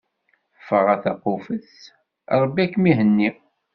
[0.59, 1.71] Ffeɣ a taqufet,
[2.41, 3.29] Ṛebbi ad kem-ihenni.